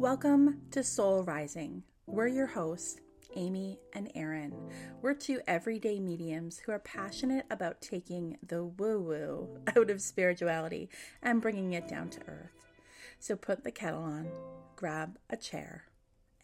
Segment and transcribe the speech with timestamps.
[0.00, 1.82] Welcome to Soul Rising.
[2.06, 3.02] We're your hosts,
[3.36, 4.54] Amy and Erin.
[5.02, 10.88] We're two everyday mediums who are passionate about taking the woo woo out of spirituality
[11.22, 12.70] and bringing it down to earth.
[13.18, 14.30] So put the kettle on,
[14.74, 15.84] grab a chair,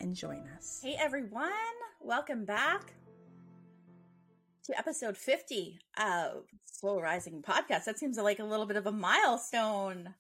[0.01, 0.81] and join us.
[0.85, 1.51] Hey everyone,
[2.03, 2.93] welcome back
[4.65, 7.87] to episode 50 of Soul Rising podcast.
[7.87, 10.13] That seems like a little bit of a milestone.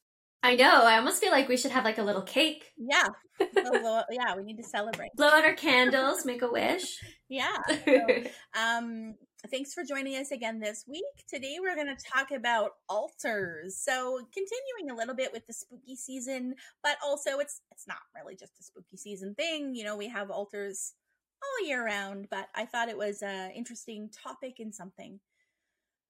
[0.46, 0.84] I know.
[0.84, 2.72] I almost feel like we should have like a little cake.
[2.78, 3.08] Yeah.
[3.56, 5.10] little, yeah, we need to celebrate.
[5.16, 7.02] Blow out our candles, make a wish.
[7.28, 7.56] Yeah.
[7.84, 8.06] So,
[8.54, 9.16] um,
[9.50, 11.02] thanks for joining us again this week.
[11.28, 13.76] Today we're going to talk about altars.
[13.76, 18.36] So, continuing a little bit with the spooky season, but also it's it's not really
[18.36, 19.74] just a spooky season thing.
[19.74, 20.94] You know, we have altars
[21.42, 25.18] all year round, but I thought it was an interesting topic and something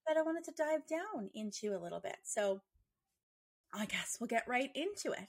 [0.06, 2.18] that I wanted to dive down into a little bit.
[2.24, 2.60] So,
[3.74, 5.28] I guess we'll get right into it.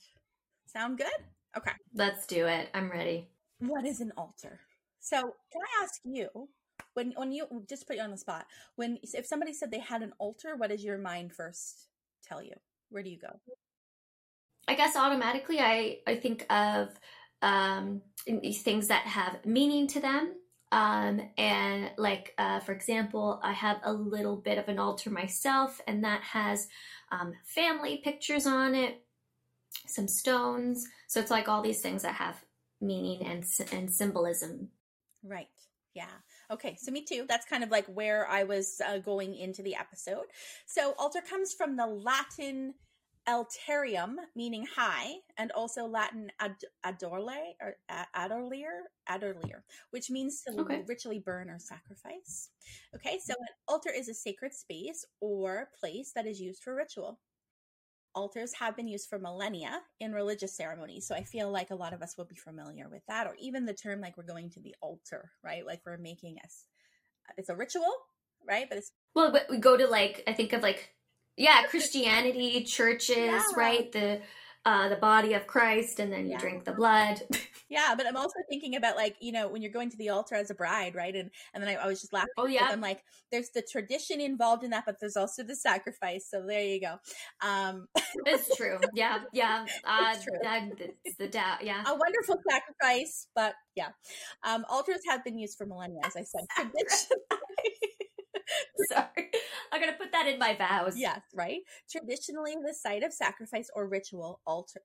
[0.65, 1.07] Sound good?
[1.57, 1.71] Okay.
[1.93, 2.69] Let's do it.
[2.73, 3.27] I'm ready.
[3.59, 4.59] What is an altar?
[4.99, 6.29] So, can I ask you,
[6.93, 10.01] when when you just put you on the spot, when if somebody said they had
[10.01, 11.87] an altar, what does your mind first
[12.27, 12.53] tell you?
[12.89, 13.39] Where do you go?
[14.67, 16.89] I guess automatically I I think of
[17.41, 20.33] um things that have meaning to them.
[20.71, 25.79] Um, and like, uh, for example, I have a little bit of an altar myself,
[25.87, 26.67] and that has
[27.11, 29.01] um, family pictures on it,
[29.85, 30.85] some stones.
[31.07, 32.35] So it's like all these things that have
[32.81, 34.69] meaning and and symbolism.
[35.23, 35.47] Right.
[35.93, 36.05] Yeah.
[36.51, 36.77] Okay.
[36.79, 37.25] So me too.
[37.27, 40.25] That's kind of like where I was uh, going into the episode.
[40.65, 42.75] So altar comes from the Latin
[43.27, 47.75] alterium, meaning high, and also Latin ad- adorle or
[48.15, 50.83] adorlier, adorlier, which means to okay.
[50.87, 52.49] ritually burn or sacrifice.
[52.95, 57.19] Okay, so an altar is a sacred space or place that is used for ritual.
[58.15, 61.93] Altars have been used for millennia in religious ceremonies, so I feel like a lot
[61.93, 64.59] of us will be familiar with that, or even the term like we're going to
[64.59, 65.65] the altar, right?
[65.65, 66.65] Like we're making us.
[67.37, 67.93] It's a ritual,
[68.47, 68.67] right?
[68.67, 70.96] But it's well, we go to like I think of like
[71.37, 73.43] yeah christianity churches yeah.
[73.55, 74.19] right the
[74.67, 76.39] uh, the body of Christ, and then you yeah.
[76.39, 77.21] drink the blood.
[77.69, 80.35] yeah, but I'm also thinking about like you know when you're going to the altar
[80.35, 81.15] as a bride, right?
[81.15, 82.33] And and then I, I was just laughing.
[82.37, 86.27] Oh yeah, I'm like, there's the tradition involved in that, but there's also the sacrifice.
[86.29, 86.97] So there you go.
[87.41, 87.87] Um,
[88.25, 88.77] it's true.
[88.93, 89.65] Yeah, yeah.
[89.85, 90.37] Uh, it's true.
[90.43, 90.69] That,
[91.17, 91.63] the doubt.
[91.63, 93.91] Yeah, a wonderful sacrifice, but yeah,
[94.43, 96.45] um, altars have been used for millennia, as I said.
[98.91, 99.29] Sorry.
[99.71, 100.93] I'm going to put that in my vows.
[100.97, 101.59] Yes, right?
[101.89, 104.81] Traditionally, the site of sacrifice or ritual altar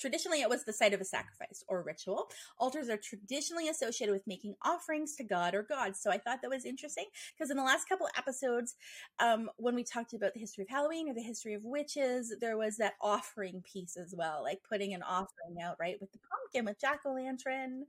[0.00, 2.28] Traditionally, it was the site of a sacrifice or ritual.
[2.58, 6.00] Altars are traditionally associated with making offerings to God or gods.
[6.00, 7.04] So I thought that was interesting
[7.36, 8.76] because in the last couple episodes,
[9.18, 12.56] um, when we talked about the history of Halloween or the history of witches, there
[12.56, 16.64] was that offering piece as well, like putting an offering out, right, with the pumpkin,
[16.64, 17.84] with jack o' lantern.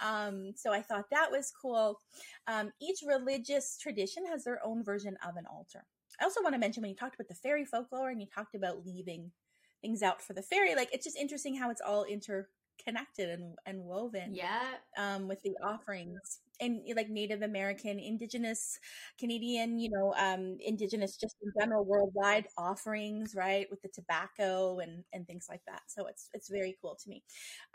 [0.00, 1.98] Um, so I thought that was cool.
[2.46, 5.84] Um, each religious tradition has their own version of an altar.
[6.20, 8.54] I also want to mention when you talked about the fairy folklore and you talked
[8.54, 9.32] about leaving
[9.80, 10.74] things out for the fairy.
[10.74, 14.34] Like it's just interesting how it's all interconnected and, and woven.
[14.34, 14.62] Yeah.
[14.96, 18.78] Um, with the offerings and like Native American, Indigenous,
[19.18, 25.04] Canadian, you know, um, Indigenous, just in general, worldwide offerings, right, with the tobacco and
[25.12, 25.82] and things like that.
[25.88, 27.22] So it's it's very cool to me.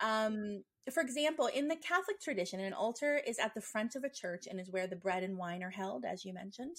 [0.02, 4.10] Um, for example, in the Catholic tradition, an altar is at the front of a
[4.10, 6.78] church and is where the bread and wine are held, as you mentioned.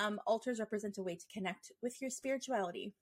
[0.00, 2.94] Um, altars represent a way to connect with your spirituality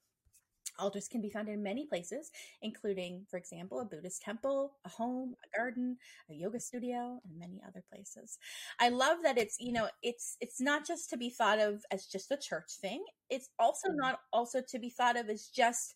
[0.78, 2.30] Altars can be found in many places,
[2.62, 5.96] including, for example, a Buddhist temple, a home, a garden,
[6.30, 8.38] a yoga studio, and many other places.
[8.80, 12.06] I love that it's, you know, it's it's not just to be thought of as
[12.06, 13.04] just a church thing.
[13.30, 13.98] It's also mm-hmm.
[13.98, 15.94] not also to be thought of as just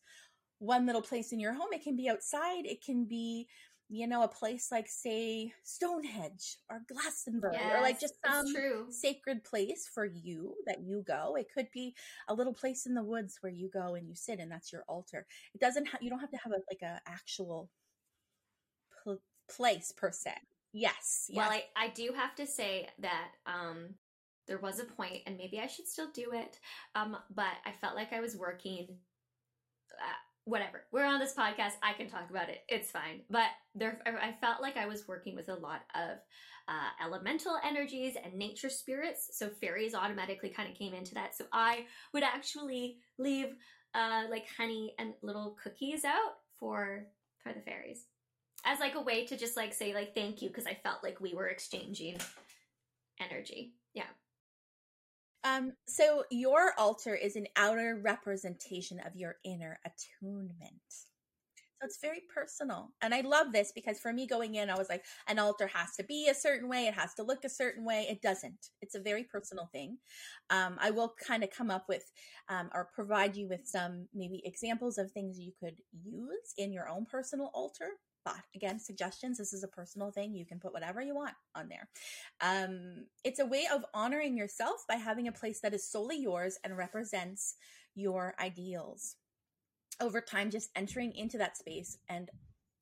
[0.59, 1.69] one little place in your home.
[1.73, 2.65] It can be outside.
[2.65, 3.49] It can be
[3.89, 8.87] you know, a place like say Stonehenge or Glastonbury yes, or like just some true.
[8.91, 11.37] sacred place for you that you go.
[11.37, 11.95] It could be
[12.29, 14.83] a little place in the woods where you go and you sit and that's your
[14.89, 15.27] altar.
[15.55, 17.71] It doesn't have, you don't have to have a, like a actual
[19.05, 20.35] pl- place per se.
[20.73, 21.37] Yes, yes.
[21.37, 23.95] Well, I, I do have to say that, um,
[24.49, 26.61] there was a point and maybe I should still do it.
[26.95, 28.87] Um, but I felt like I was working
[30.01, 30.85] uh, whatever.
[30.93, 31.73] We're on this podcast.
[31.83, 32.61] I can talk about it.
[32.69, 33.21] It's fine.
[33.29, 36.19] But there, I felt like I was working with a lot of
[36.69, 39.31] uh, elemental energies and nature spirits.
[39.33, 41.37] So fairies automatically kind of came into that.
[41.37, 41.85] So I
[42.15, 43.49] would actually leave
[43.95, 47.07] uh, like honey and little cookies out for
[47.43, 48.07] for the fairies
[48.65, 51.21] as like a way to just like say like thank you because I felt like
[51.21, 52.19] we were exchanging
[53.21, 53.75] energy.
[53.95, 54.05] Yeah.
[55.47, 60.73] Um, so your altar is an outer representation of your inner attunement.
[60.91, 62.89] So it's very personal.
[63.03, 65.95] And I love this because for me going in, I was like, an altar has
[65.97, 66.87] to be a certain way.
[66.87, 68.07] It has to look a certain way.
[68.09, 68.71] It doesn't.
[68.81, 69.99] It's a very personal thing.
[70.51, 72.11] Um, I will kind of come up with
[72.49, 76.89] um, or provide you with some maybe examples of things you could use in your
[76.89, 77.91] own personal altar.
[78.27, 79.39] But again, suggestions.
[79.39, 80.35] This is a personal thing.
[80.35, 81.89] You can put whatever you want on there.
[82.41, 86.59] Um, it's a way of honoring yourself by having a place that is solely yours
[86.65, 87.55] and represents
[87.95, 89.15] your ideals
[90.01, 92.29] over time, just entering into that space and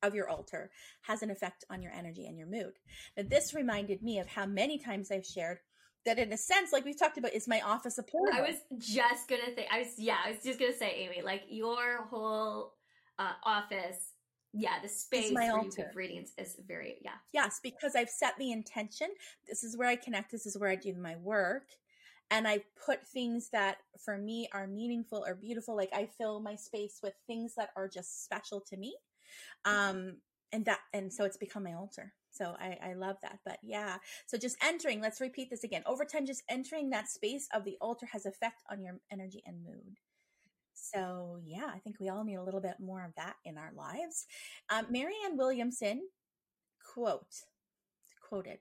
[0.01, 0.71] of your altar
[1.03, 2.73] has an effect on your energy and your mood.
[3.15, 5.59] Now, this reminded me of how many times I've shared
[6.05, 8.35] that, in a sense, like we've talked about, is my office a portal.
[8.35, 9.67] I was just gonna think.
[9.71, 10.17] I was yeah.
[10.25, 12.73] I was just gonna say, Amy, like your whole
[13.19, 14.14] uh, office.
[14.57, 15.91] Yeah, the space my altar.
[15.93, 17.15] readings is very yeah.
[17.33, 19.07] Yes, because I've set the intention.
[19.47, 20.31] This is where I connect.
[20.31, 21.67] This is where I do my work.
[22.31, 25.75] And I put things that for me are meaningful or beautiful.
[25.75, 28.95] Like I fill my space with things that are just special to me.
[29.65, 30.17] Um,
[30.51, 32.13] and that, and so it's become my altar.
[32.31, 33.39] So I, I love that.
[33.45, 35.83] But yeah, so just entering, let's repeat this again.
[35.85, 39.63] Over time, just entering that space of the altar has effect on your energy and
[39.63, 39.97] mood.
[40.75, 43.71] So yeah, I think we all need a little bit more of that in our
[43.75, 44.25] lives.
[44.69, 46.01] Um, Marianne Williamson
[46.93, 47.43] quote
[48.27, 48.59] quoted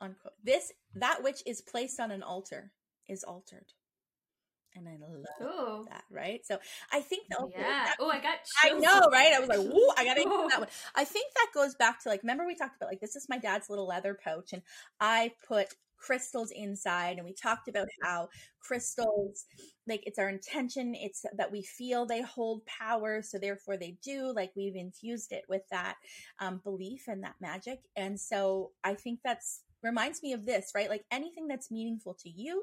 [0.00, 2.72] unquote this that which is placed on an altar
[3.08, 3.72] is altered
[4.76, 6.58] and i love Oh that right so
[6.92, 7.92] i think the yeah.
[7.98, 8.38] Oh, I got.
[8.64, 9.32] I know, right?
[9.34, 10.68] I was like, "Woo!" I gotta that one.
[10.94, 13.38] I think that goes back to like, remember we talked about like this is my
[13.38, 14.62] dad's little leather pouch, and
[15.00, 18.28] I put crystals inside, and we talked about how
[18.60, 19.44] crystals,
[19.86, 20.94] like, it's our intention.
[20.94, 24.32] It's that we feel they hold power, so therefore they do.
[24.34, 25.96] Like we've infused it with that
[26.40, 30.90] um, belief and that magic, and so I think that's reminds me of this, right?
[30.90, 32.62] Like anything that's meaningful to you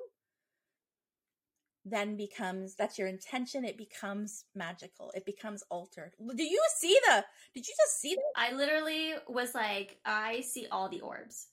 [1.89, 5.11] then becomes that's your intention it becomes magical.
[5.15, 6.13] It becomes altered.
[6.35, 7.23] Do you see the
[7.53, 11.47] did you just see that I literally was like, I see all the orbs.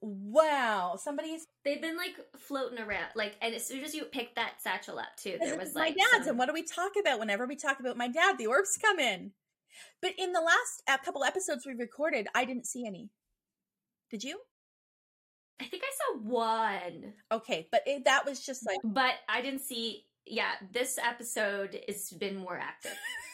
[0.00, 4.60] wow somebody's They've been like floating around, like, and as soon as you picked that
[4.60, 7.46] satchel up too, there was my dad's some- and what do we talk about whenever
[7.46, 8.36] we talk about my dad?
[8.38, 9.32] The orbs come in.
[10.00, 13.10] But in the last couple episodes we recorded i didn't see any.
[14.10, 14.40] Did you
[15.60, 19.60] I think I saw one, okay but it, that was just like but I didn't
[19.60, 20.04] see.
[20.26, 22.96] Yeah, this episode has been more active.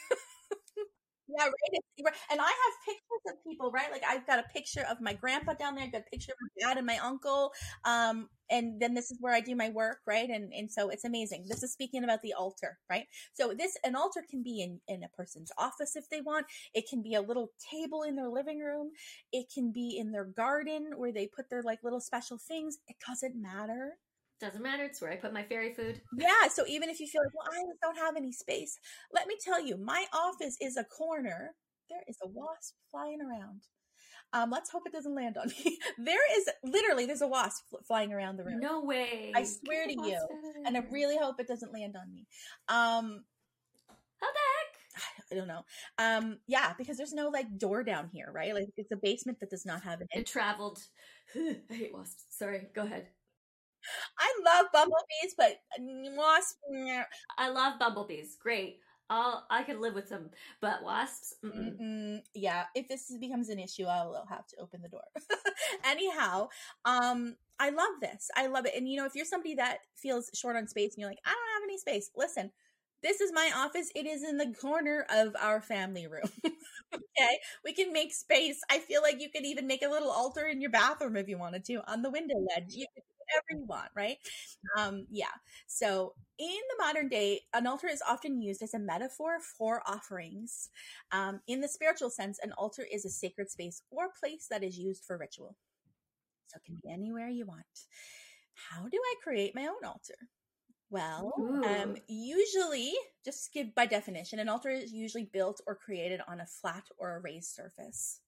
[1.37, 2.15] Yeah, right.
[2.31, 3.91] And I have pictures of people, right?
[3.93, 6.39] Like I've got a picture of my grandpa down there, I've got a picture of
[6.41, 7.53] my dad and my uncle.
[7.85, 10.29] Um, and then this is where I do my work, right?
[10.29, 11.45] And and so it's amazing.
[11.49, 13.07] This is speaking about the altar, right?
[13.35, 16.47] So this an altar can be in in a person's office if they want.
[16.75, 18.91] It can be a little table in their living room.
[19.33, 22.79] It can be in their garden where they put their like little special things.
[22.89, 23.99] It doesn't matter.
[24.41, 24.85] Doesn't matter.
[24.85, 26.01] It's where I put my fairy food.
[26.17, 28.79] Yeah, so even if you feel like, well, I don't have any space,
[29.13, 31.55] let me tell you, my office is a corner.
[31.91, 33.63] There is a wasp flying around.
[34.33, 35.79] Um, let's hope it doesn't land on me.
[35.99, 39.33] there is literally there's a wasp fl- flying around the room, No way.
[39.35, 40.19] I swear Get to you,
[40.65, 42.27] and I really hope it doesn't land on me.
[42.69, 43.25] Um,
[44.21, 45.03] How the heck?
[45.33, 45.65] I don't know.
[45.99, 48.55] Um, yeah, because there's no like door down here, right?
[48.55, 50.07] Like it's a basement that does not have an.
[50.13, 50.79] It traveled.
[51.35, 52.25] I hate wasps.
[52.31, 52.69] Sorry.
[52.73, 53.09] Go ahead.
[54.19, 55.57] I love bumblebees, but
[56.17, 56.57] wasp.
[56.73, 57.05] mm,
[57.39, 58.37] I love bumblebees.
[58.41, 58.79] Great.
[59.09, 60.31] I'll I could live with them,
[60.61, 61.35] but wasps.
[61.45, 61.81] Mm-mm.
[61.81, 65.03] Mm, yeah, if this becomes an issue, I will have to open the door.
[65.85, 66.49] Anyhow,
[66.85, 68.31] um, I love this.
[68.37, 68.75] I love it.
[68.77, 71.31] And you know, if you're somebody that feels short on space and you're like, I
[71.31, 72.53] don't have any space, listen,
[73.03, 73.91] this is my office.
[73.95, 76.31] It is in the corner of our family room.
[76.95, 78.61] okay, we can make space.
[78.71, 81.39] I feel like you could even make a little altar in your bathroom if you
[81.39, 82.75] wanted to on the window ledge.
[82.75, 84.17] You could whatever you want, right?
[84.77, 85.27] Um, yeah.
[85.67, 90.71] So in the modern day, an altar is often used as a metaphor for offerings.
[91.13, 94.79] Um, in the spiritual sense, an altar is a sacred space or place that is
[94.79, 95.57] used for ritual.
[96.47, 97.65] So it can be anywhere you want.
[98.55, 100.15] How do I create my own altar?
[100.91, 101.33] Well,
[101.65, 102.93] um, usually,
[103.25, 107.17] just give by definition, an altar is usually built or created on a flat or
[107.17, 108.21] a raised surface.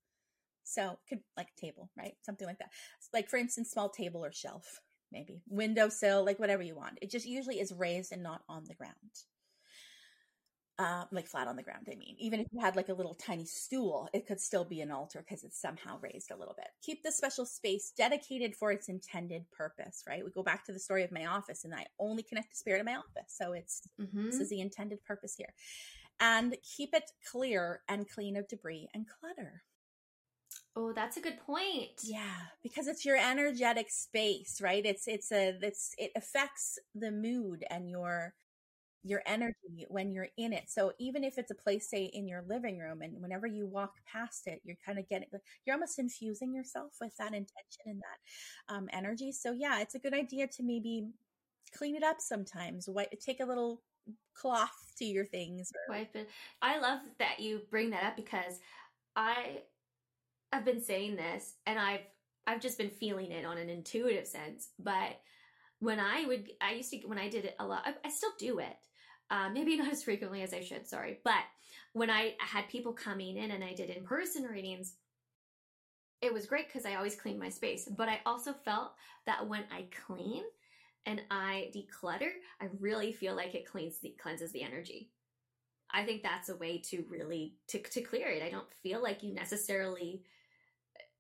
[0.63, 2.15] So, could like table, right?
[2.23, 2.71] Something like that.
[3.13, 4.81] Like, for instance, small table or shelf,
[5.13, 6.99] maybe windowsill, like whatever you want.
[7.03, 8.95] It just usually is raised and not on the ground.
[10.79, 12.17] Uh, like flat on the ground, I mean.
[12.19, 15.21] Even if you had like a little tiny stool, it could still be an altar
[15.21, 16.69] because it's somehow raised a little bit.
[16.83, 20.25] Keep the special space dedicated for its intended purpose, right?
[20.25, 22.81] We go back to the story of my office, and I only connect the spirit
[22.81, 23.29] of my office.
[23.29, 24.31] So it's Mhm.
[24.31, 25.55] this is the intended purpose here.
[26.19, 29.63] And keep it clear and clean of debris and clutter.
[30.75, 32.01] Oh, that's a good point.
[32.03, 34.85] Yeah, because it's your energetic space, right?
[34.85, 38.35] It's it's a it's it affects the mood and your
[39.05, 40.65] your energy when you're in it.
[40.69, 43.95] So even if it's a place, say in your living room, and whenever you walk
[44.11, 45.29] past it, you're kind of getting,
[45.67, 49.33] you're almost infusing yourself with that intention and that um, energy.
[49.33, 51.09] So yeah, it's a good idea to maybe
[51.77, 52.89] clean it up sometimes.
[52.89, 53.83] Wipe, take a little
[54.35, 55.73] cloth to your things.
[55.89, 55.97] Or...
[55.97, 56.29] Wipe it.
[56.61, 58.61] I love that you bring that up because
[59.17, 59.63] I
[60.53, 62.07] have been saying this, and I've
[62.47, 65.21] I've just been feeling it on an intuitive sense, but
[65.79, 68.33] when I would, I used to, when I did it a lot, I, I still
[68.39, 68.77] do it.
[69.31, 71.19] Uh, maybe not as frequently as I should, sorry.
[71.25, 71.43] But
[71.93, 74.95] when I had people coming in and I did in person readings,
[76.21, 77.89] it was great because I always cleaned my space.
[77.97, 78.93] But I also felt
[79.27, 80.45] that when I clean
[81.05, 82.31] and I declutter,
[82.61, 85.11] I really feel like it cleans the cleanses the energy.
[85.91, 88.43] I think that's a way to really to to clear it.
[88.43, 90.23] I don't feel like you necessarily,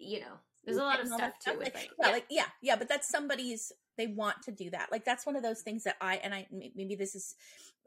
[0.02, 1.58] you know, there's a lot of stuff too.
[1.58, 4.90] With like, yeah, yeah, like yeah, yeah, but that's somebody's they want to do that.
[4.90, 7.34] Like that's one of those things that i and i maybe this is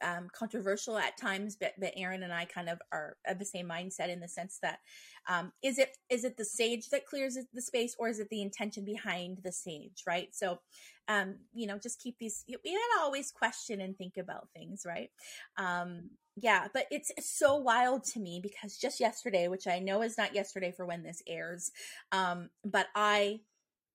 [0.03, 3.69] um, controversial at times but but erin and i kind of are of the same
[3.69, 4.79] mindset in the sense that
[5.27, 8.41] um, is it is it the sage that clears the space or is it the
[8.41, 10.29] intention behind the sage right?
[10.33, 10.59] So
[11.07, 15.09] um, you know just keep these we gotta always question and think about things right?
[15.57, 20.17] Um, yeah but it's, so wild to me because just yesterday which i know is
[20.17, 21.71] not yesterday for when this airs
[22.11, 23.39] um, but i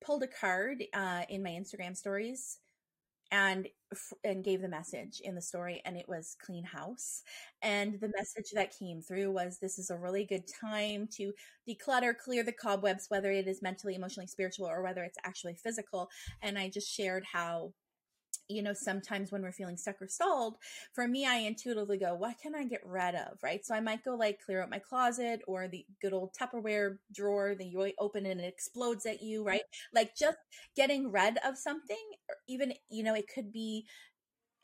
[0.00, 2.58] pulled a card uh, in my Instagram stories
[3.32, 3.68] and
[4.24, 7.22] and gave the message in the story and it was clean house.
[7.62, 11.32] And the message that came through was this is a really good time to
[11.68, 16.08] declutter clear the cobwebs whether it is mentally emotionally spiritual or whether it's actually physical.
[16.42, 17.72] And i just shared how
[18.50, 20.56] you know, sometimes when we're feeling stuck or stalled,
[20.92, 23.38] for me, I intuitively go, what can I get rid of?
[23.42, 23.64] Right.
[23.64, 27.54] So I might go like clear out my closet or the good old Tupperware drawer
[27.54, 29.44] that you open and it explodes at you.
[29.44, 29.62] Right.
[29.94, 30.38] Like just
[30.76, 31.96] getting rid of something,
[32.28, 33.86] or even, you know, it could be,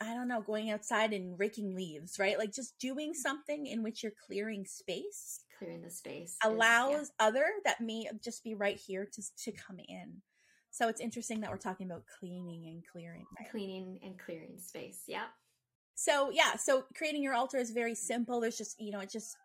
[0.00, 2.38] I don't know, going outside and raking leaves, right?
[2.38, 3.20] Like just doing mm-hmm.
[3.20, 5.40] something in which you're clearing space.
[5.58, 7.26] Clearing the space allows is, yeah.
[7.28, 10.20] other that may just be right here to, to come in.
[10.76, 13.24] So it's interesting that we're talking about cleaning and clearing.
[13.38, 13.50] Right?
[13.50, 15.04] Cleaning and clearing space.
[15.08, 15.24] Yeah.
[15.94, 18.40] So yeah, so creating your altar is very simple.
[18.40, 19.36] There's just, you know, it just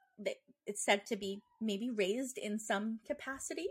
[0.67, 3.69] it's said to be maybe raised in some capacity.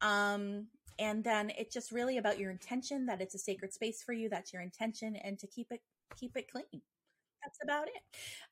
[0.00, 0.68] Um
[0.98, 4.30] and then it's just really about your intention that it's a sacred space for you,
[4.30, 5.80] that's your intention and to keep it
[6.16, 6.80] keep it clean
[7.44, 8.02] that's about it.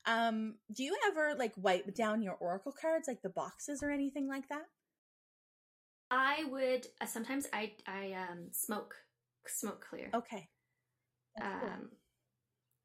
[0.05, 4.27] Um, do you ever like wipe down your oracle cards, like the boxes or anything
[4.27, 4.65] like that?
[6.13, 8.93] I would uh, sometimes I I um smoke
[9.47, 10.11] smoke clear.
[10.13, 10.47] Okay.
[11.35, 11.89] That's um,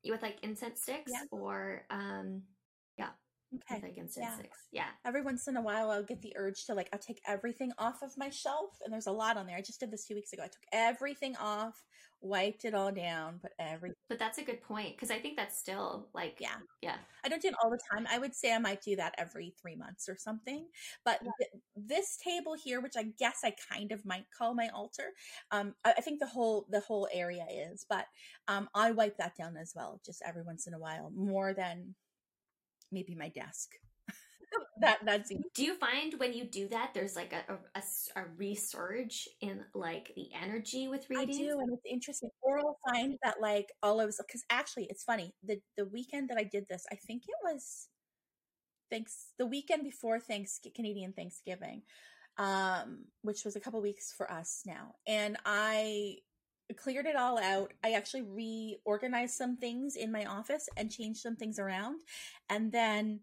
[0.02, 0.12] cool.
[0.12, 1.24] with like incense sticks yeah.
[1.30, 2.42] or um,
[3.54, 3.80] Okay.
[3.82, 4.34] Like incense yeah.
[4.34, 4.58] sticks.
[4.72, 4.88] Yeah.
[5.06, 8.02] Every once in a while, I'll get the urge to like I'll take everything off
[8.02, 9.56] of my shelf, and there's a lot on there.
[9.56, 10.42] I just did this two weeks ago.
[10.42, 11.82] I took everything off,
[12.20, 13.92] wiped it all down, but every.
[14.10, 16.96] But that's a good point because I think that's still like yeah, yeah.
[17.24, 18.06] I don't do it all the time.
[18.10, 20.66] I would say I might do that every three months or something.
[21.06, 21.30] But yeah.
[21.38, 25.14] th- this table here, which I guess I kind of might call my altar,
[25.52, 28.04] um, I, I think the whole the whole area is, but
[28.46, 31.94] um, I wipe that down as well, just every once in a while, more than
[32.92, 33.70] maybe my desk.
[34.80, 37.82] that that's do you find when you do that there's like a, a,
[38.20, 42.78] a, resurge in like the energy with reading i do and it's interesting or i'll
[42.88, 46.64] find that like all of because actually it's funny the the weekend that i did
[46.70, 47.88] this i think it was
[48.90, 51.82] thanks the weekend before thanks canadian thanksgiving
[52.38, 56.14] um which was a couple weeks for us now and i
[56.76, 57.72] cleared it all out.
[57.82, 62.02] I actually reorganized some things in my office and changed some things around.
[62.50, 63.20] And then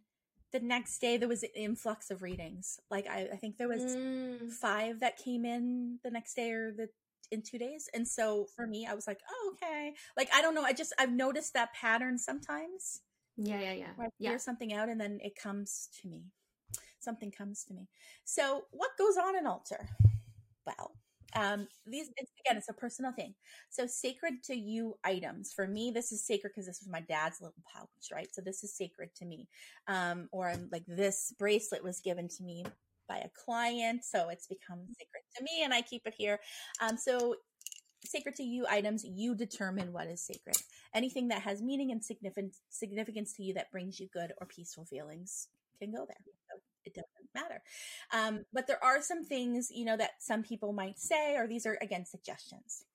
[0.52, 2.80] the next day there was an influx of readings.
[2.90, 4.50] Like I, I think there was mm.
[4.52, 6.90] five that came in the next day or the
[7.32, 7.90] in two days.
[7.94, 9.94] And so for me, I was like, oh, okay.
[10.16, 10.64] Like I don't know.
[10.64, 13.02] I just I've noticed that pattern sometimes.
[13.38, 13.88] Yeah, yeah, yeah.
[13.96, 14.38] Where I yeah.
[14.38, 16.26] something out and then it comes to me.
[17.00, 17.90] Something comes to me.
[18.24, 19.90] So what goes on an altar?
[20.66, 20.94] Well,
[21.36, 23.34] um, these it's, again, it's a personal thing.
[23.70, 25.54] So sacred to you items.
[25.54, 28.28] For me, this is sacred because this was my dad's little pouch, right?
[28.34, 29.48] So this is sacred to me.
[29.88, 32.66] Um, or like this bracelet was given to me
[33.08, 36.40] by a client, so it's become sacred to me, and I keep it here.
[36.82, 37.36] Um, so
[38.04, 40.58] sacred to you items, you determine what is sacred.
[40.94, 44.86] Anything that has meaning and significance significance to you that brings you good or peaceful
[44.86, 45.50] feelings
[45.80, 46.18] can go there.
[46.50, 47.62] So it doesn't matter.
[48.12, 51.66] Um, but there are some things, you know, that some people might say, or these
[51.66, 52.86] are again suggestions.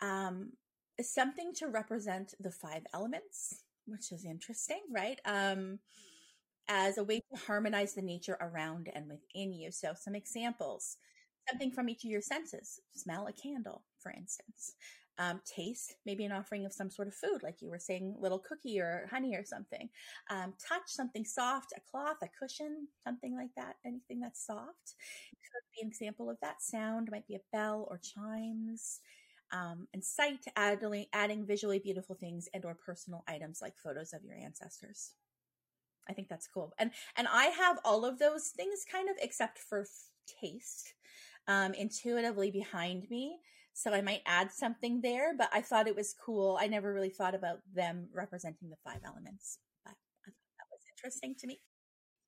[0.00, 0.52] Um,
[1.00, 5.18] something to represent the five elements, which is interesting, right?
[5.24, 5.80] Um,
[6.68, 9.72] as a way to harmonize the nature around and within you.
[9.72, 10.96] So, some examples
[11.48, 14.74] something from each of your senses smell a candle, for instance.
[15.20, 18.38] Um, taste, maybe an offering of some sort of food, like you were saying, little
[18.38, 19.90] cookie or honey or something.
[20.30, 23.76] Um, touch, something soft, a cloth, a cushion, something like that.
[23.84, 24.94] Anything that's soft
[25.30, 26.62] could be an example of that.
[26.62, 29.00] Sound might be a bell or chimes.
[29.52, 34.24] Um, and sight, adding, adding visually beautiful things and or personal items like photos of
[34.24, 35.12] your ancestors.
[36.08, 36.72] I think that's cool.
[36.78, 39.86] And and I have all of those things kind of except for
[40.40, 40.94] taste
[41.46, 43.38] um, intuitively behind me.
[43.72, 46.58] So I might add something there, but I thought it was cool.
[46.60, 50.82] I never really thought about them representing the five elements, but I thought that was
[50.96, 51.60] interesting to me.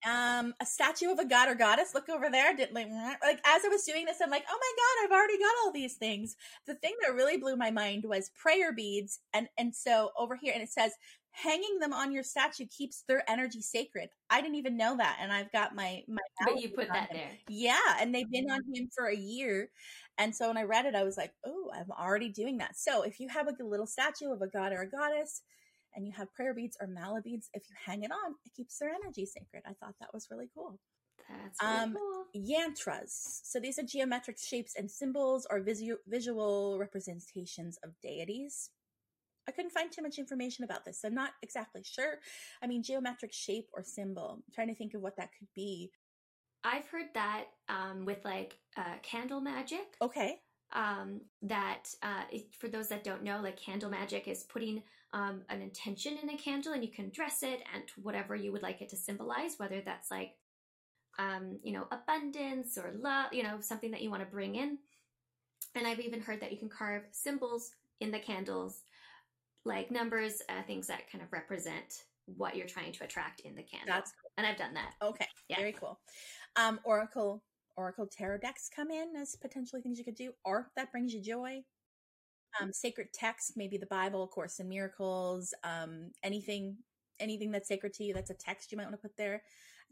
[0.04, 1.94] Um, a statue of a god or goddess.
[1.94, 2.56] Look over there.
[2.56, 2.88] Didn't like,
[3.22, 5.72] like as I was doing this, I'm like, oh my god, I've already got all
[5.72, 6.37] these things.
[6.66, 10.52] The thing that really blew my mind was prayer beads, and and so over here,
[10.54, 10.92] and it says
[11.32, 14.11] hanging them on your statue keeps their energy sacred.
[14.30, 16.20] I didn't even know that, and I've got my my.
[16.44, 17.16] But you put that him.
[17.16, 17.30] there.
[17.49, 19.70] Yeah, and they've been on him for a year,
[20.19, 22.76] and so when I read it, I was like, oh, I'm already doing that.
[22.76, 25.42] So if you have a little statue of a god or a goddess,
[25.95, 28.78] and you have prayer beads or mala beads, if you hang it on, it keeps
[28.78, 29.62] their energy sacred.
[29.66, 30.78] I thought that was really cool.
[31.28, 32.25] That's really Um, cool.
[32.35, 33.40] Yantras.
[33.45, 38.71] So these are geometric shapes and symbols or visu- visual representations of deities.
[39.49, 41.00] I couldn't find too much information about this.
[41.00, 42.21] So I'm not exactly sure.
[42.62, 44.37] I mean, geometric shape or symbol.
[44.37, 45.90] I'm trying to think of what that could be.
[46.64, 49.97] I've heard that um, with like uh, candle magic.
[50.00, 50.40] Okay.
[50.75, 52.23] um, that uh,
[52.59, 56.37] for those that don't know, like candle magic is putting um, an intention in a
[56.38, 59.83] candle, and you can dress it and whatever you would like it to symbolize, whether
[59.83, 60.35] that's like
[61.19, 64.78] um, you know abundance or love, you know something that you want to bring in.
[65.75, 68.83] And I've even heard that you can carve symbols in the candles,
[69.64, 73.62] like numbers, uh, things that kind of represent what you're trying to attract in the
[73.62, 73.95] candle.
[73.95, 74.95] That's and I've done that.
[75.02, 75.59] Okay, Yeah.
[75.59, 75.99] very cool.
[76.56, 77.42] Um, Oracle
[77.76, 80.32] Oracle tarot decks come in as potentially things you could do.
[80.44, 81.62] Art that brings you joy.
[82.61, 86.76] Um, sacred text, maybe the Bible, Course in Miracles, um, anything
[87.18, 88.12] anything that's sacred to you.
[88.12, 89.42] That's a text you might want to put there.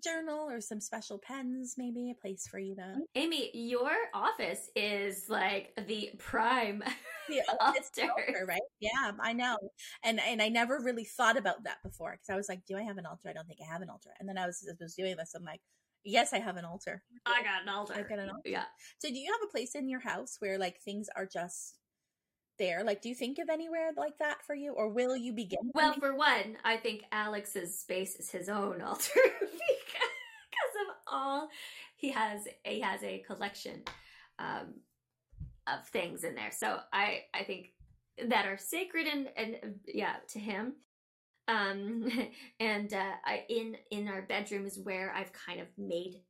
[0.04, 2.96] Journal or some special pens, maybe a place for you to.
[3.14, 6.82] Amy, your office is like the prime
[7.30, 7.42] Yeah,
[7.76, 8.60] it's altar, right?
[8.80, 9.56] Yeah, I know.
[10.02, 12.82] And and I never really thought about that before because I was like, do I
[12.82, 13.28] have an altar?
[13.28, 14.10] I don't think I have an altar.
[14.18, 15.34] And then I was, I was doing this.
[15.34, 15.60] I'm like,
[16.04, 17.02] yes, I have an altar.
[17.26, 17.94] I got an altar.
[17.96, 18.48] I've got an altar.
[18.48, 18.64] Yeah.
[18.98, 21.78] So do you have a place in your house where like things are just
[22.58, 22.84] there?
[22.84, 25.70] Like do you think of anywhere like that for you or will you begin?
[25.74, 29.10] Well, for one, I think Alex's space is his own altar
[29.40, 31.48] because of all
[31.96, 32.46] he has.
[32.64, 33.82] He has a collection
[34.38, 34.74] um,
[35.66, 36.52] of things in there.
[36.52, 37.72] So I, I think
[38.28, 40.74] that are sacred and and yeah to him.
[41.50, 42.10] Um,
[42.60, 46.20] and uh, I, in in our bedroom is where I've kind of made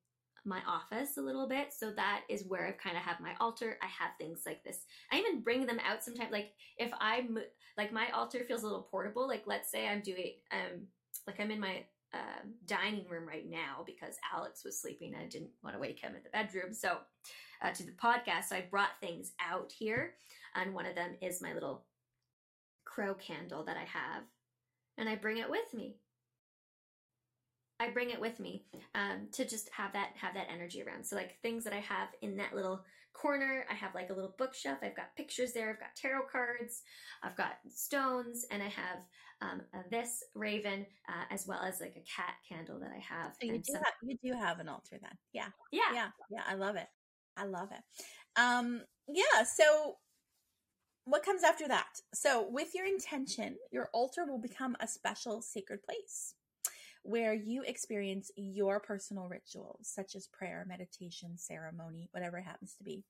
[0.46, 1.72] my office a little bit.
[1.72, 3.76] So that is where I kind of have my altar.
[3.82, 4.86] I have things like this.
[5.12, 6.32] I even bring them out sometimes.
[6.32, 7.42] Like if I mo-
[7.76, 9.28] like my altar feels a little portable.
[9.28, 10.86] Like let's say I'm doing um
[11.26, 15.14] like I'm in my uh, dining room right now because Alex was sleeping.
[15.14, 16.72] and I didn't want to wake him in the bedroom.
[16.72, 16.98] So
[17.62, 20.14] uh, to the podcast, so I brought things out here,
[20.54, 21.84] and one of them is my little
[22.84, 24.24] crow candle that I have,
[25.00, 25.96] and I bring it with me.
[27.80, 31.04] I bring it with me um, to just have that have that energy around.
[31.04, 32.84] So like things that I have in that little
[33.14, 34.78] corner, I have like a little bookshelf.
[34.82, 35.70] I've got pictures there.
[35.70, 36.82] I've got tarot cards.
[37.22, 38.98] I've got stones, and I have
[39.40, 43.32] um, this raven uh, as well as like a cat candle that I have.
[43.40, 45.16] So you do some- have you do have an altar then.
[45.32, 45.46] Yeah.
[45.72, 46.08] yeah, Yeah.
[46.30, 46.42] Yeah.
[46.46, 46.86] I love it.
[47.38, 47.80] I love it.
[48.38, 49.96] Um yeah, so
[51.04, 52.00] what comes after that?
[52.14, 56.34] So with your intention, your altar will become a special sacred place
[57.02, 62.84] where you experience your personal rituals such as prayer, meditation, ceremony, whatever it happens to
[62.84, 63.04] be.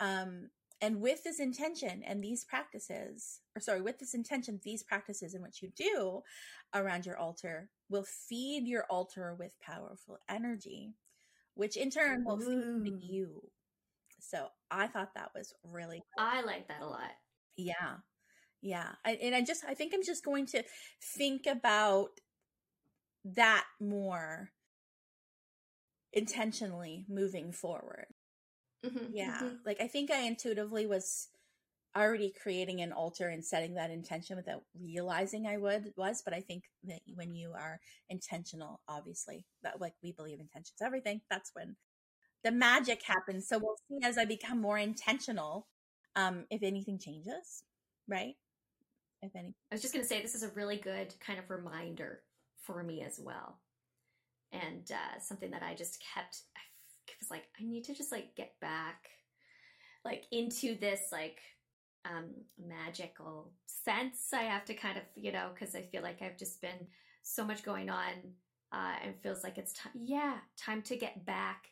[0.00, 0.50] Um
[0.82, 5.42] and with this intention and these practices, or sorry, with this intention, these practices in
[5.42, 6.22] which you do
[6.74, 10.94] around your altar will feed your altar with powerful energy,
[11.54, 13.42] which in turn will feed you.
[14.20, 16.24] So I thought that was really cool.
[16.26, 17.12] I like that a lot.
[17.56, 17.98] Yeah.
[18.62, 18.92] Yeah.
[19.04, 20.64] I, and I just, I think I'm just going to
[21.02, 22.20] think about
[23.24, 24.52] that more
[26.12, 28.06] intentionally moving forward.
[28.84, 29.40] Mhm, Yeah.
[29.42, 29.60] mhm.
[29.64, 31.28] Like I think I intuitively was
[31.96, 36.40] already creating an altar and setting that intention without realizing I would was, but I
[36.40, 41.76] think that when you are intentional, obviously, that like we believe intentions everything, that's when
[42.44, 43.48] the magic happens.
[43.48, 45.66] So we'll see as I become more intentional,
[46.16, 47.64] um, if anything changes,
[48.08, 48.34] right?
[49.22, 51.50] If any I was just going to say this is a really good kind of
[51.50, 52.20] reminder
[52.62, 53.60] for me as well.
[54.52, 58.34] And uh, something that I just kept, I was like, I need to just like
[58.34, 59.08] get back
[60.04, 61.40] like into this like
[62.04, 64.32] um, magical sense.
[64.32, 66.86] I have to kind of, you know, because I feel like I've just been
[67.22, 68.12] so much going on
[68.72, 71.66] uh, and feels like it's time, yeah, time to get back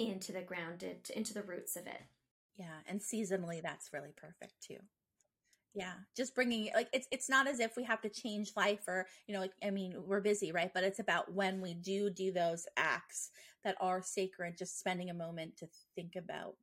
[0.00, 2.02] into the grounded, into the roots of it.
[2.56, 4.78] Yeah, and seasonally, that's really perfect too.
[5.74, 8.88] Yeah, just bringing it, like it's it's not as if we have to change life
[8.88, 12.10] or you know like I mean we're busy right, but it's about when we do
[12.10, 13.30] do those acts
[13.64, 16.56] that are sacred, just spending a moment to think about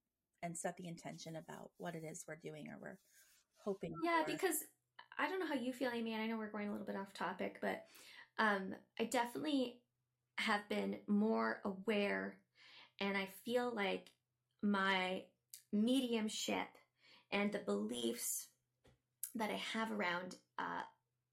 [0.44, 3.00] and set the intention about what it is we're doing or we're
[3.64, 3.94] hoping.
[4.04, 4.32] Yeah, for.
[4.32, 4.66] because
[5.18, 6.96] I don't know how you feel, Amy, and I know we're going a little bit
[6.96, 7.84] off topic, but
[8.38, 9.80] um, I definitely
[10.38, 12.38] have been more aware,
[13.00, 14.12] and I feel like
[14.62, 15.24] my
[15.72, 16.68] mediumship
[17.32, 18.48] and the beliefs
[19.36, 20.82] that I have around uh,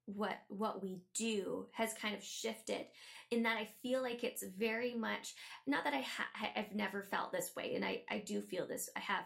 [0.07, 2.87] what what we do has kind of shifted
[3.31, 5.35] in that I feel like it's very much
[5.67, 8.91] not that I ha- I've never felt this way and I I do feel this
[8.97, 9.25] I have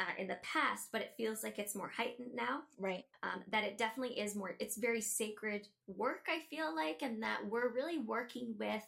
[0.00, 2.62] uh, in the past but it feels like it's more heightened now.
[2.78, 3.04] Right.
[3.22, 7.46] Um, that it definitely is more it's very sacred work I feel like and that
[7.48, 8.82] we're really working with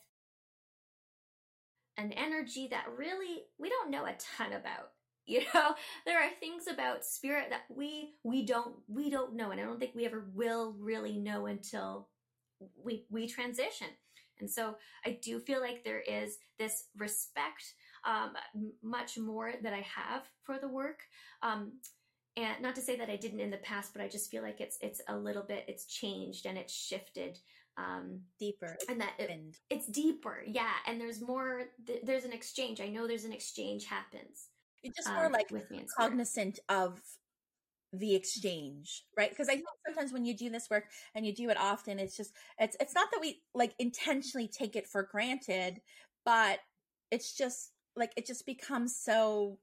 [1.98, 4.92] an energy that really we don't know a ton about
[5.28, 5.74] you know?
[6.06, 9.78] There are things about spirit that we we don't we don't know and i don't
[9.78, 12.08] think we ever will really know until
[12.82, 13.88] we we transition.
[14.40, 17.74] And so i do feel like there is this respect
[18.06, 18.32] um,
[18.82, 21.00] much more that i have for the work.
[21.42, 21.72] Um,
[22.38, 24.60] and not to say that i didn't in the past but i just feel like
[24.60, 27.38] it's it's a little bit it's changed and it's shifted
[27.78, 28.76] um, deeper.
[28.88, 29.30] And that it,
[29.70, 30.42] it's deeper.
[30.46, 30.72] Yeah.
[30.86, 32.80] And there's more th- there's an exchange.
[32.80, 34.48] I know there's an exchange happens
[34.82, 37.00] you're just more um, like with me cognizant of
[37.92, 39.30] the exchange, right?
[39.30, 42.16] Because I think sometimes when you do this work and you do it often, it's
[42.16, 45.80] just it's it's not that we like intentionally take it for granted,
[46.24, 46.60] but
[47.10, 49.58] it's just like it just becomes so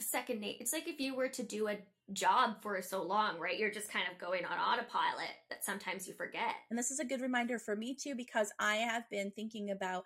[0.00, 0.58] second nature.
[0.60, 1.78] It's like if you were to do a
[2.12, 3.58] job for so long, right?
[3.58, 6.54] You're just kind of going on autopilot that sometimes you forget.
[6.70, 10.04] And this is a good reminder for me too because I have been thinking about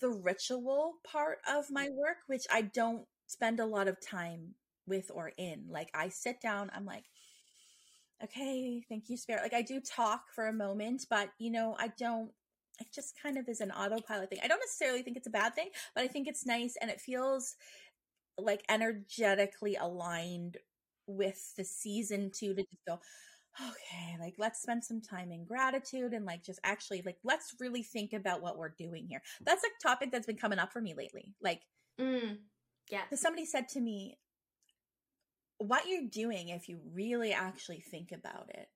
[0.00, 4.54] the ritual part of my work, which I don't spend a lot of time
[4.86, 5.66] with or in.
[5.68, 7.04] Like I sit down, I'm like,
[8.22, 9.42] okay, thank you, Spirit.
[9.42, 12.30] Like I do talk for a moment, but you know, I don't,
[12.78, 14.40] it just kind of is an autopilot thing.
[14.42, 17.00] I don't necessarily think it's a bad thing, but I think it's nice and it
[17.00, 17.56] feels
[18.38, 20.58] like energetically aligned
[21.06, 22.98] with the season too to just go,
[23.60, 27.82] okay, like let's spend some time in gratitude and like just actually like let's really
[27.82, 29.22] think about what we're doing here.
[29.44, 31.34] That's a topic that's been coming up for me lately.
[31.42, 31.62] Like,
[32.00, 32.38] mm,
[32.90, 34.18] yeah, somebody said to me,
[35.58, 38.68] "What you're doing, if you really actually think about it."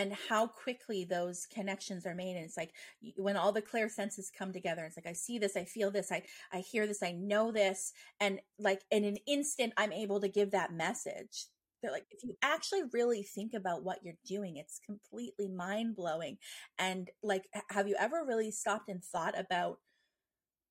[0.00, 2.34] And how quickly those connections are made.
[2.34, 2.72] And it's like
[3.18, 6.10] when all the clear senses come together, it's like, I see this, I feel this,
[6.10, 7.92] I, I hear this, I know this.
[8.18, 11.48] And like in an instant, I'm able to give that message.
[11.82, 16.36] They're like if you actually really think about what you're doing it's completely mind blowing
[16.78, 19.78] and like have you ever really stopped and thought about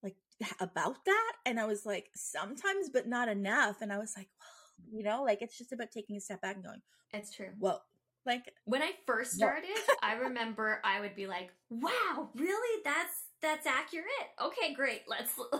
[0.03, 0.17] like
[0.59, 1.33] about that?
[1.47, 3.77] And i was like sometimes but not enough.
[3.81, 6.55] And i was like well, you know like it's just about taking a step back
[6.55, 7.49] and going it's true.
[7.57, 7.83] Well
[8.29, 9.69] like when i first started
[10.03, 14.05] i remember i would be like wow really that's that's accurate
[14.41, 15.33] okay great let's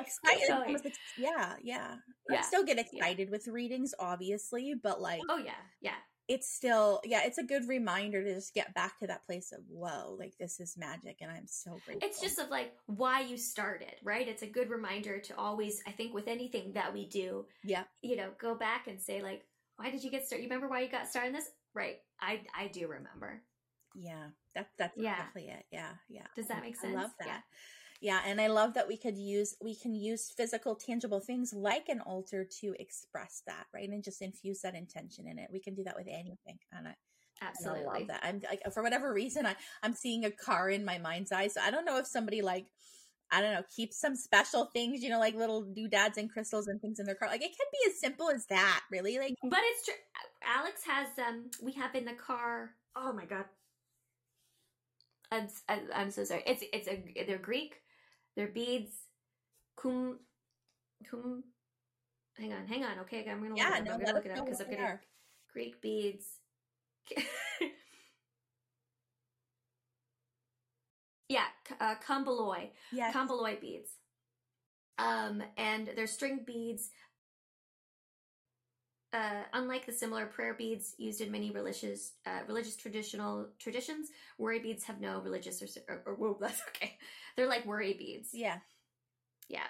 [0.00, 0.92] excited.
[1.16, 1.94] yeah, yeah.
[2.28, 2.38] yeah.
[2.38, 3.30] I still get excited yeah.
[3.30, 5.94] with readings, obviously, but like, oh yeah, yeah.
[6.26, 9.60] It's still, yeah, it's a good reminder to just get back to that place of
[9.68, 12.08] whoa, like this is magic, and I'm so grateful.
[12.08, 14.26] It's just of like why you started, right?
[14.26, 18.16] It's a good reminder to always, I think, with anything that we do, yeah, you
[18.16, 19.44] know, go back and say like,
[19.76, 20.44] why did you get started?
[20.44, 21.50] You remember why you got started in this?
[21.74, 23.42] Right, I I do remember.
[23.94, 25.12] Yeah, that that's yeah.
[25.12, 25.64] exactly it.
[25.70, 26.26] Yeah, yeah.
[26.34, 26.96] Does that mm, make sense?
[26.96, 27.26] I love that.
[27.26, 27.40] Yeah.
[28.00, 31.88] Yeah, and I love that we could use we can use physical tangible things like
[31.88, 33.88] an altar to express that, right?
[33.88, 35.48] And just infuse that intention in it.
[35.50, 36.58] We can do that with anything.
[36.72, 36.94] And I
[37.40, 38.20] absolutely and I love that.
[38.22, 41.48] I'm like for whatever reason I I'm seeing a car in my mind's eye.
[41.48, 42.66] So I don't know if somebody like
[43.30, 46.80] I don't know, keep some special things, you know, like little doodads and crystals and
[46.80, 47.28] things in their car.
[47.28, 49.18] Like it can be as simple as that, really.
[49.18, 49.94] Like But it's true.
[50.46, 52.70] Alex has um we have in the car.
[52.94, 53.46] Oh my god.
[55.32, 55.48] I'm,
[55.94, 56.42] I'm so sorry.
[56.46, 57.82] It's it's a they're Greek
[58.36, 58.92] They're beads.
[59.76, 60.18] Kum,
[61.10, 61.42] kum.
[62.38, 62.98] Hang on, hang on.
[63.00, 63.92] Okay, I'm gonna yeah, look no.
[63.92, 65.00] I'm gonna look it up because I'm gonna
[65.52, 66.26] Greek beads.
[71.28, 71.46] yeah,
[71.80, 72.70] uh, komboloi.
[72.92, 73.90] Yeah, komboloi beads.
[74.98, 76.90] Um, and they're string beads.
[79.12, 84.58] Uh, unlike the similar prayer beads used in many religious uh, religious traditional traditions, worry
[84.58, 86.98] beads have no religious or, or, or whoa, that's okay.
[87.36, 88.30] They're like worry beads.
[88.32, 88.58] Yeah.
[89.48, 89.66] Yeah.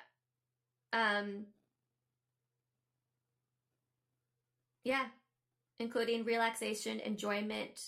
[0.92, 1.46] Um
[4.84, 5.06] Yeah,
[5.78, 7.80] including relaxation, enjoyment.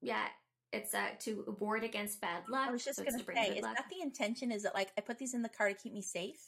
[0.00, 0.26] Yeah,
[0.72, 2.68] it's uh, to ward against bad luck.
[2.68, 3.76] I was just so gonna it's to say, is luck.
[3.76, 4.52] that the intention?
[4.52, 6.40] Is it like I put these in the car to keep me safe?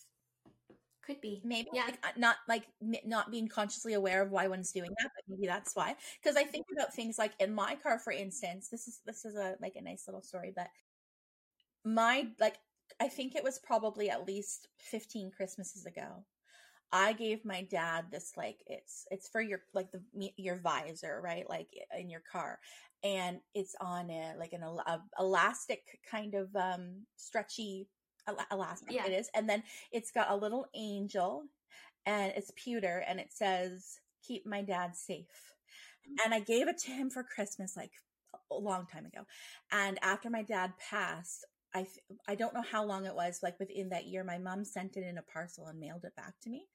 [1.05, 1.41] Could be.
[1.45, 1.87] Maybe, Yeah.
[1.87, 5.49] like, not like m- not being consciously aware of why one's doing that, but maybe
[5.49, 5.97] that's why.
[6.23, 8.69] Because I think about things like in my car, for instance.
[8.69, 10.69] This is this is a like a nice little story, but
[11.85, 12.57] my like
[13.01, 16.25] I think it was probably at least fifteen Christmases ago.
[16.93, 20.03] I gave my dad this like it's it's for your like the
[20.37, 21.49] your visor right?
[21.49, 22.59] Like in your car,
[23.03, 27.89] and it's on a like an a, elastic kind of um stretchy
[28.29, 29.07] el- elastic Yeah.
[29.07, 31.45] it is, and then it's got a little angel,
[32.07, 35.55] and it's pewter, and it says "Keep my dad safe,"
[36.25, 37.93] and I gave it to him for Christmas like
[38.51, 39.27] a long time ago,
[39.71, 41.47] and after my dad passed.
[41.75, 41.87] I,
[42.29, 45.05] I don't know how long it was like within that year my mom sent it
[45.05, 46.67] in a parcel and mailed it back to me.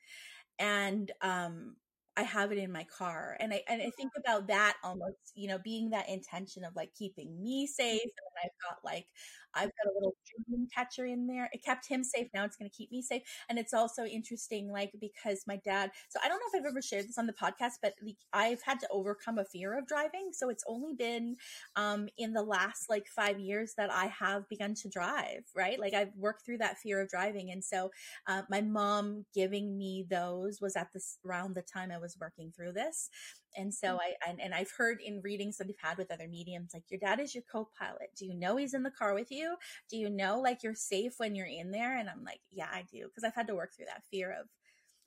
[0.60, 1.76] And um
[2.18, 5.48] I have it in my car and I and I think about that almost you
[5.48, 8.12] know being that intention of like keeping me safe and
[8.44, 9.06] I've got like
[9.54, 11.50] I've got a little dream catcher in there.
[11.52, 14.72] It kept him safe now it's going to keep me safe and it's also interesting
[14.72, 17.34] like because my dad so I don't know if I've ever shared this on the
[17.34, 21.36] podcast but like, I've had to overcome a fear of driving so it's only been
[21.76, 25.80] um in the last like 5 years that I have begun to drive right?
[25.80, 27.92] Like I've worked through that fear of driving and so
[28.28, 32.52] uh, my mom giving me those was at this around the time I was working
[32.56, 33.10] through this.
[33.56, 36.72] And so I, and, and I've heard in readings that I've had with other mediums,
[36.74, 38.12] like your dad is your co-pilot.
[38.15, 39.56] Do you know he's in the car with you?
[39.89, 41.98] Do you know like you're safe when you're in there?
[41.98, 43.10] And I'm like, yeah, I do.
[43.15, 44.48] Cause I've had to work through that fear of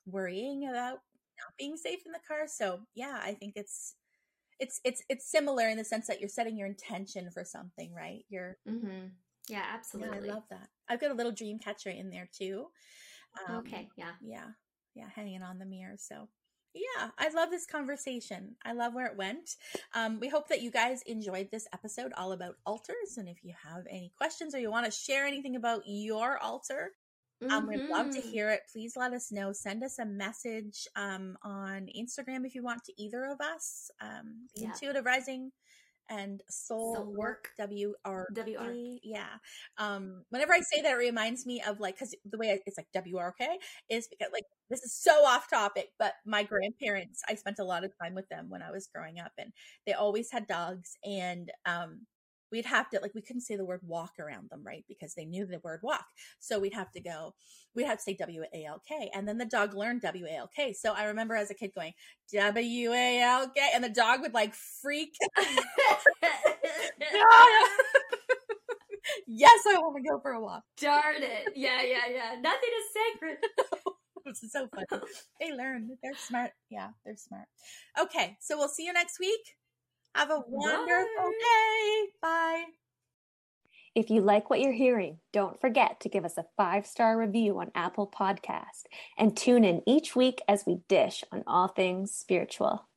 [0.07, 0.99] worrying about
[1.39, 2.47] not being safe in the car.
[2.47, 3.95] So yeah, I think it's,
[4.59, 8.25] it's, it's, it's similar in the sense that you're setting your intention for something, right?
[8.29, 9.07] You're, Mm-hmm.
[9.49, 10.31] Yeah, yeah, absolutely.
[10.31, 10.69] I love that.
[10.89, 12.67] I've got a little dream catcher in there too.
[13.49, 14.13] Um, okay, yeah.
[14.21, 14.47] yeah
[14.95, 16.29] yeah hanging on the mirror so
[16.75, 18.57] yeah i love this conversation.
[18.65, 19.57] I love where it went.
[19.95, 23.55] Um, we hope that you guys enjoyed this episode all about altars and if you
[23.65, 26.93] have any questions or you want to share anything about your altar
[27.51, 28.31] um, we'd love to Mhm.
[28.31, 28.61] hear it.
[28.73, 29.53] Please let us know.
[29.53, 33.91] Send us a message um, on instagram if you want to either of us.
[34.01, 34.69] Um, the Yeah.
[34.73, 35.51] intuitive rising
[36.11, 38.71] and soul, Soul work w r WR.
[38.71, 39.39] a, yeah.
[39.79, 42.77] Um, whenever I say that, it reminds me of like, cause the way I, it's
[42.79, 43.57] like WRK
[43.89, 47.85] is because like, this is so off topic, but my grandparents, I spent a lot
[47.85, 49.53] of time with them when I was growing up and
[49.87, 52.07] they always had dogs and, um,
[52.51, 55.25] we'd have to like we couldn't say the word walk around them right because they
[55.25, 56.07] knew the word walk.
[56.39, 57.35] So we'd have to go
[57.75, 61.51] we'd have to say w-a-l-k and then the dog learned w-a-l-k so i remember as
[61.51, 61.93] a kid going
[62.33, 65.15] w-a-l-k and the dog would like freak
[69.27, 70.63] yes i want to go for a walk.
[70.81, 71.53] Darn it.
[71.57, 72.41] Yeah, yeah, yeah.
[72.41, 73.39] Nothing is sacred.
[74.25, 75.03] this is so funny.
[75.41, 76.53] They learn they're smart.
[76.71, 77.47] Yeah they're smart.
[78.01, 79.41] Okay so we'll see you next week
[80.15, 82.65] have a wonderful day bye
[83.95, 87.59] If you like what you're hearing, don't forget to give us a five star review
[87.59, 88.85] on Apple Podcast
[89.19, 92.89] and tune in each week as we dish on all things spiritual.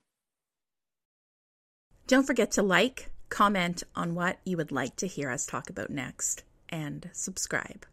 [2.05, 5.89] Don't forget to like, comment on what you would like to hear us talk about
[5.89, 7.85] next, and subscribe.